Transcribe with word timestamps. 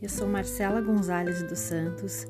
Eu 0.00 0.08
sou 0.08 0.28
Marcela 0.28 0.80
Gonzalez 0.80 1.42
dos 1.42 1.58
Santos, 1.58 2.24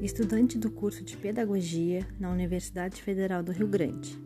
estudante 0.00 0.56
do 0.56 0.70
curso 0.70 1.04
de 1.04 1.14
Pedagogia 1.14 2.08
na 2.18 2.30
Universidade 2.30 3.02
Federal 3.02 3.42
do 3.42 3.52
Rio 3.52 3.68
Grande. 3.68 4.18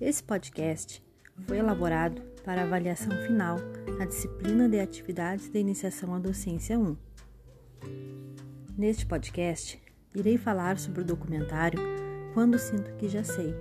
Esse 0.00 0.20
podcast 0.20 1.00
foi 1.46 1.58
elaborado 1.58 2.20
para 2.44 2.64
avaliação 2.64 3.16
final 3.24 3.58
na 3.96 4.06
disciplina 4.06 4.68
de 4.68 4.80
Atividades 4.80 5.48
de 5.48 5.60
Iniciação 5.60 6.12
à 6.12 6.18
Docência 6.18 6.76
1. 6.76 6.96
Neste 8.76 9.06
podcast, 9.06 9.80
irei 10.12 10.36
falar 10.36 10.80
sobre 10.80 11.02
o 11.02 11.04
documentário 11.04 11.78
Quando 12.34 12.58
Sinto 12.58 12.92
Que 12.96 13.08
Já 13.08 13.22
Sei, 13.22 13.54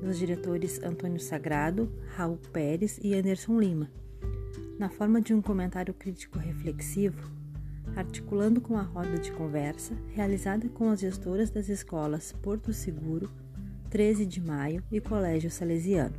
dos 0.00 0.18
diretores 0.18 0.82
Antônio 0.82 1.20
Sagrado, 1.20 1.92
Raul 2.16 2.38
Pérez 2.54 2.98
e 3.02 3.14
Anderson 3.14 3.60
Lima 3.60 3.90
na 4.78 4.88
forma 4.88 5.20
de 5.20 5.32
um 5.32 5.40
comentário 5.40 5.94
crítico 5.94 6.38
reflexivo, 6.38 7.30
articulando 7.94 8.60
com 8.60 8.76
a 8.76 8.82
roda 8.82 9.18
de 9.18 9.30
conversa 9.32 9.94
realizada 10.14 10.68
com 10.68 10.90
as 10.90 11.00
gestoras 11.00 11.50
das 11.50 11.68
escolas 11.68 12.32
Porto 12.32 12.72
Seguro, 12.72 13.30
13 13.90 14.26
de 14.26 14.40
Maio 14.40 14.82
e 14.90 15.00
Colégio 15.00 15.50
Salesiano. 15.50 16.14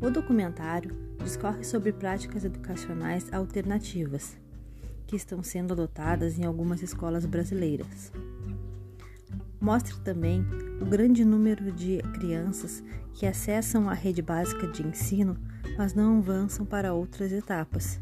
O 0.00 0.10
documentário 0.10 0.94
discorre 1.22 1.64
sobre 1.64 1.92
práticas 1.92 2.44
educacionais 2.44 3.32
alternativas 3.32 4.36
que 5.06 5.16
estão 5.16 5.42
sendo 5.42 5.72
adotadas 5.72 6.38
em 6.38 6.44
algumas 6.44 6.82
escolas 6.82 7.24
brasileiras. 7.24 8.12
Mostra 9.60 9.96
também 9.98 10.44
o 10.80 10.84
grande 10.84 11.24
número 11.24 11.70
de 11.70 11.98
crianças 12.14 12.82
que 13.14 13.26
acessam 13.26 13.88
a 13.88 13.94
rede 13.94 14.20
básica 14.20 14.66
de 14.66 14.82
ensino 14.84 15.36
mas 15.76 15.94
não 15.94 16.18
avançam 16.18 16.64
para 16.66 16.92
outras 16.92 17.32
etapas, 17.32 18.00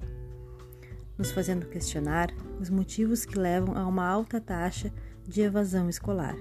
nos 1.17 1.31
fazendo 1.31 1.67
questionar 1.67 2.31
os 2.59 2.71
motivos 2.71 3.25
que 3.25 3.39
levam 3.39 3.77
a 3.77 3.87
uma 3.87 4.07
alta 4.07 4.41
taxa 4.41 4.93
de 5.27 5.43
evasão 5.43 5.89
escolar. 5.89 6.37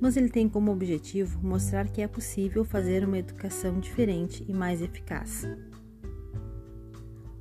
Mas 0.00 0.16
ele 0.16 0.28
tem 0.28 0.48
como 0.48 0.72
objetivo 0.72 1.40
mostrar 1.42 1.88
que 1.88 2.02
é 2.02 2.08
possível 2.08 2.64
fazer 2.64 3.04
uma 3.04 3.18
educação 3.18 3.78
diferente 3.80 4.44
e 4.46 4.52
mais 4.52 4.82
eficaz. 4.82 5.46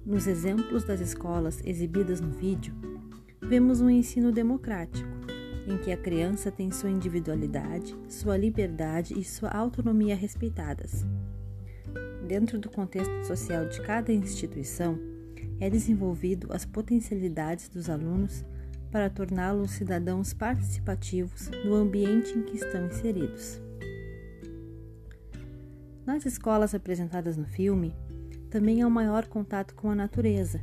Nos 0.05 0.27
exemplos 0.27 0.83
das 0.83 0.99
escolas 0.99 1.61
exibidas 1.65 2.21
no 2.21 2.29
vídeo, 2.29 2.73
vemos 3.41 3.81
um 3.81 3.89
ensino 3.89 4.31
democrático, 4.31 5.09
em 5.67 5.77
que 5.77 5.91
a 5.91 5.97
criança 5.97 6.51
tem 6.51 6.71
sua 6.71 6.89
individualidade, 6.89 7.95
sua 8.07 8.37
liberdade 8.37 9.17
e 9.17 9.23
sua 9.23 9.49
autonomia 9.49 10.15
respeitadas 10.15 11.05
dentro 12.23 12.57
do 12.57 12.69
contexto 12.69 13.25
social 13.25 13.67
de 13.67 13.81
cada 13.81 14.11
instituição, 14.11 14.97
é 15.59 15.69
desenvolvido 15.69 16.51
as 16.51 16.65
potencialidades 16.65 17.69
dos 17.69 17.89
alunos 17.89 18.43
para 18.91 19.09
torná-los 19.09 19.71
cidadãos 19.71 20.33
participativos 20.33 21.49
no 21.65 21.73
ambiente 21.75 22.37
em 22.37 22.43
que 22.43 22.57
estão 22.57 22.85
inseridos. 22.85 23.61
Nas 26.05 26.25
escolas 26.25 26.75
apresentadas 26.75 27.37
no 27.37 27.45
filme, 27.45 27.95
também 28.49 28.81
há 28.81 28.87
um 28.87 28.91
maior 28.91 29.25
contato 29.27 29.73
com 29.73 29.89
a 29.89 29.95
natureza, 29.95 30.61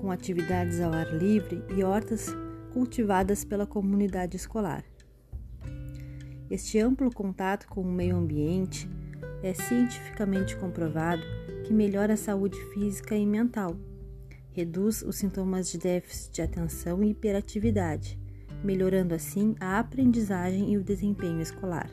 com 0.00 0.10
atividades 0.10 0.80
ao 0.80 0.92
ar 0.92 1.12
livre 1.12 1.62
e 1.76 1.82
hortas 1.82 2.28
cultivadas 2.72 3.44
pela 3.44 3.66
comunidade 3.66 4.36
escolar. 4.36 4.84
Este 6.50 6.78
amplo 6.78 7.12
contato 7.12 7.66
com 7.68 7.82
o 7.82 7.92
meio 7.92 8.16
ambiente 8.16 8.88
é 9.42 9.54
cientificamente 9.54 10.56
comprovado 10.56 11.22
que 11.64 11.72
melhora 11.72 12.14
a 12.14 12.16
saúde 12.16 12.58
física 12.72 13.16
e 13.16 13.24
mental, 13.24 13.76
reduz 14.52 15.02
os 15.02 15.16
sintomas 15.16 15.70
de 15.70 15.78
déficit 15.78 16.34
de 16.34 16.42
atenção 16.42 17.02
e 17.02 17.10
hiperatividade, 17.10 18.18
melhorando 18.62 19.14
assim 19.14 19.54
a 19.60 19.78
aprendizagem 19.78 20.72
e 20.72 20.76
o 20.76 20.82
desempenho 20.82 21.40
escolar. 21.40 21.88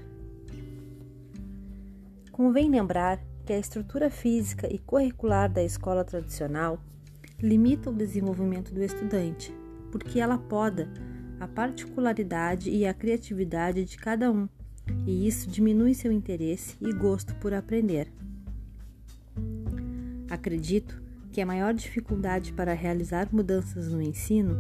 Convém 2.32 2.70
lembrar 2.70 3.20
que 3.46 3.54
a 3.54 3.58
estrutura 3.58 4.10
física 4.10 4.68
e 4.72 4.78
curricular 4.78 5.52
da 5.52 5.64
escola 5.64 6.04
tradicional 6.04 6.80
limita 7.40 7.90
o 7.90 7.94
desenvolvimento 7.94 8.74
do 8.74 8.84
estudante, 8.84 9.54
porque 9.92 10.20
ela 10.20 10.38
poda 10.38 10.90
a 11.40 11.48
particularidade 11.48 12.70
e 12.70 12.86
a 12.86 12.94
criatividade 12.94 13.86
de 13.86 13.98
cada 13.98 14.32
um 14.32 14.50
e 15.06 15.28
isso 15.28 15.50
diminui 15.50 15.94
seu 15.94 16.12
interesse 16.12 16.76
e 16.82 16.92
gosto 16.94 17.34
por 17.36 17.54
aprender. 17.54 18.08
Acredito 20.30 21.02
que 21.32 21.42
a 21.42 21.46
maior 21.46 21.74
dificuldade 21.74 22.54
para 22.54 22.74
realizar 22.74 23.30
mudanças 23.32 23.92
no 23.92 24.02
ensino 24.02 24.56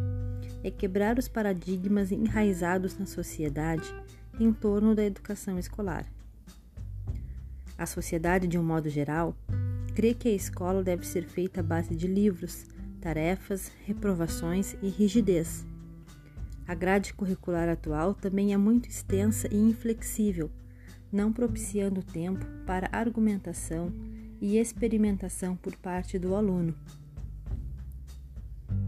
é 0.63 0.71
quebrar 0.71 1.17
os 1.17 1.27
paradigmas 1.27 2.11
enraizados 2.11 2.97
na 2.97 3.05
sociedade 3.05 3.93
em 4.39 4.51
torno 4.53 4.93
da 4.93 5.03
educação 5.03 5.57
escolar. 5.57 6.05
A 7.77 7.85
sociedade, 7.85 8.47
de 8.47 8.57
um 8.57 8.63
modo 8.63 8.89
geral, 8.89 9.35
crê 9.95 10.13
que 10.13 10.29
a 10.29 10.33
escola 10.33 10.83
deve 10.83 11.05
ser 11.05 11.23
feita 11.25 11.59
à 11.59 11.63
base 11.63 11.95
de 11.95 12.07
livros, 12.07 12.65
tarefas, 13.01 13.71
reprovações 13.85 14.75
e 14.81 14.89
rigidez 14.89 15.65
a 16.67 16.75
grade 16.75 17.13
curricular 17.13 17.69
atual 17.69 18.13
também 18.13 18.53
é 18.53 18.57
muito 18.57 18.89
extensa 18.89 19.47
e 19.49 19.55
inflexível, 19.55 20.51
não 21.09 21.31
propiciando 21.31 22.03
tempo 22.03 22.45
para 22.65 22.89
argumentação 22.91 23.93
e 24.41 24.57
experimentação 24.57 25.55
por 25.55 25.75
parte 25.77 26.19
do 26.19 26.35
aluno. 26.35 26.75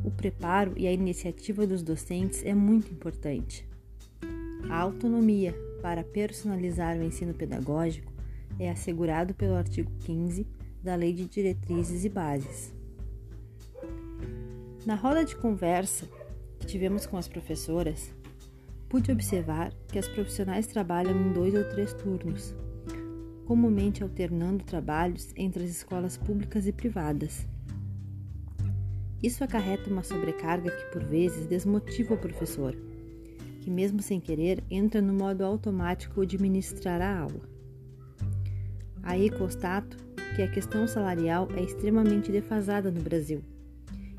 O 0.03 0.11
preparo 0.11 0.73
e 0.75 0.85
a 0.85 0.91
iniciativa 0.91 1.65
dos 1.65 1.81
docentes 1.81 2.43
é 2.43 2.53
muito 2.53 2.91
importante. 2.91 3.65
A 4.69 4.77
autonomia 4.77 5.55
para 5.81 6.03
personalizar 6.03 6.97
o 6.97 7.03
ensino 7.03 7.33
pedagógico 7.33 8.11
é 8.59 8.69
assegurado 8.69 9.33
pelo 9.33 9.55
artigo 9.55 9.89
15 10.01 10.45
da 10.83 10.95
Lei 10.95 11.13
de 11.13 11.25
Diretrizes 11.25 12.03
e 12.03 12.09
Bases. 12.09 12.73
Na 14.85 14.95
roda 14.95 15.23
de 15.23 15.35
conversa 15.35 16.07
que 16.59 16.65
tivemos 16.65 17.05
com 17.05 17.17
as 17.17 17.27
professoras, 17.27 18.13
pude 18.89 19.11
observar 19.11 19.71
que 19.87 19.97
as 19.97 20.07
profissionais 20.07 20.67
trabalham 20.67 21.19
em 21.19 21.31
dois 21.31 21.53
ou 21.55 21.63
três 21.63 21.93
turnos, 21.93 22.53
comumente 23.45 24.03
alternando 24.03 24.63
trabalhos 24.63 25.31
entre 25.35 25.63
as 25.63 25.69
escolas 25.69 26.17
públicas 26.17 26.67
e 26.67 26.71
privadas. 26.71 27.47
Isso 29.21 29.43
acarreta 29.43 29.89
uma 29.89 30.03
sobrecarga 30.03 30.71
que 30.71 30.91
por 30.91 31.03
vezes 31.03 31.45
desmotiva 31.45 32.13
o 32.13 32.17
professor, 32.17 32.75
que 33.61 33.69
mesmo 33.69 34.01
sem 34.01 34.19
querer 34.19 34.63
entra 34.69 35.01
no 35.01 35.13
modo 35.13 35.43
automático 35.43 36.25
de 36.25 36.37
ministrar 36.37 37.01
a 37.01 37.19
aula. 37.19 37.41
Aí 39.03 39.29
constato 39.29 39.97
que 40.35 40.41
a 40.41 40.49
questão 40.49 40.87
salarial 40.87 41.47
é 41.55 41.61
extremamente 41.61 42.31
defasada 42.31 42.91
no 42.91 43.01
Brasil 43.01 43.43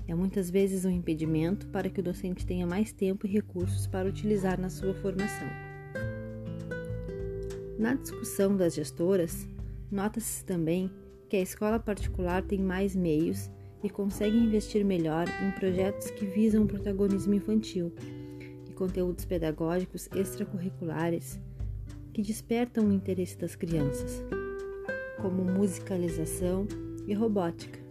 é 0.06 0.14
muitas 0.14 0.50
vezes 0.50 0.84
um 0.84 0.90
impedimento 0.90 1.66
para 1.68 1.88
que 1.88 2.00
o 2.00 2.02
docente 2.02 2.46
tenha 2.46 2.66
mais 2.66 2.92
tempo 2.92 3.26
e 3.26 3.30
recursos 3.30 3.86
para 3.86 4.08
utilizar 4.08 4.60
na 4.60 4.70
sua 4.70 4.94
formação. 4.94 5.48
Na 7.78 7.94
discussão 7.94 8.56
das 8.56 8.74
gestoras, 8.74 9.48
nota-se 9.90 10.44
também 10.44 10.90
que 11.28 11.36
a 11.36 11.40
escola 11.40 11.78
particular 11.78 12.42
tem 12.42 12.58
mais 12.58 12.94
meios 12.94 13.50
e 13.82 13.88
consegue 13.88 14.36
investir 14.36 14.84
melhor 14.84 15.26
em 15.42 15.50
projetos 15.52 16.10
que 16.10 16.26
visam 16.26 16.64
o 16.64 16.66
protagonismo 16.66 17.32
infantil 17.32 17.92
e 18.68 18.72
conteúdos 18.72 19.24
pedagógicos 19.24 20.08
extracurriculares 20.14 21.40
que 22.12 22.20
despertam 22.20 22.88
o 22.88 22.92
interesse 22.92 23.38
das 23.38 23.54
crianças, 23.54 24.22
como 25.22 25.44
musicalização 25.44 26.66
e 27.06 27.14
robótica. 27.14 27.89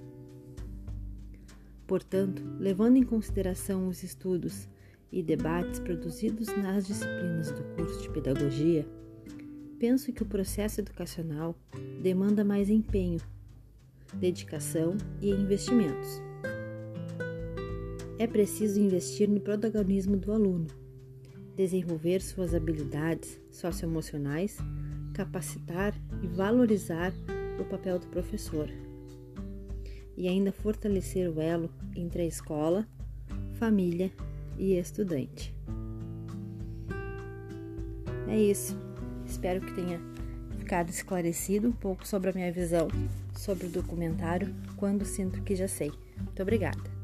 Portanto, 1.89 2.43
levando 2.59 2.97
em 2.97 3.03
consideração 3.03 3.87
os 3.87 4.03
estudos 4.03 4.69
e 5.11 5.23
debates 5.23 5.79
produzidos 5.79 6.45
nas 6.55 6.85
disciplinas 6.85 7.51
do 7.51 7.63
curso 7.75 8.03
de 8.03 8.11
pedagogia, 8.11 8.87
penso 9.79 10.13
que 10.13 10.21
o 10.21 10.25
processo 10.27 10.81
educacional 10.81 11.57
demanda 11.99 12.45
mais 12.45 12.69
empenho, 12.69 13.19
dedicação 14.13 14.95
e 15.19 15.31
investimentos. 15.31 16.21
É 18.19 18.27
preciso 18.27 18.79
investir 18.79 19.27
no 19.27 19.39
protagonismo 19.39 20.15
do 20.15 20.31
aluno, 20.31 20.67
desenvolver 21.55 22.21
suas 22.21 22.53
habilidades 22.53 23.41
socioemocionais, 23.49 24.59
capacitar 25.15 25.95
e 26.21 26.27
valorizar 26.27 27.11
o 27.59 27.65
papel 27.65 27.97
do 27.97 28.05
professor 28.09 28.69
e 30.19 30.27
ainda 30.27 30.51
fortalecer 30.51 31.31
o 31.31 31.39
elo 31.39 31.69
entre 31.95 32.23
a 32.23 32.25
escola, 32.25 32.85
família 33.53 34.11
e 34.57 34.73
estudante. 34.77 35.55
É 38.27 38.37
isso. 38.37 38.77
Espero 39.25 39.61
que 39.61 39.73
tenha 39.73 39.99
ficado 40.57 40.89
esclarecido 40.89 41.69
um 41.69 41.71
pouco 41.71 42.05
sobre 42.05 42.31
a 42.31 42.33
minha 42.33 42.51
visão 42.51 42.89
sobre 43.33 43.67
o 43.67 43.69
documentário 43.69 44.53
Quando 44.75 45.05
Sinto 45.05 45.41
Que 45.41 45.55
Já 45.55 45.69
Sei. 45.69 45.91
Muito 46.17 46.41
obrigada! 46.41 46.98